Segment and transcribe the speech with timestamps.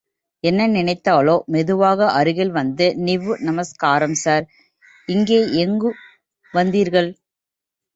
[0.43, 4.45] என்ன நினைத்தாளோ, மெதுவாக அருகில் வந்து நிவ்வு நமஸ்காரம், ஸார்..
[5.07, 5.91] இங்கே எங்கு
[6.53, 7.11] வந்தீர்கள்?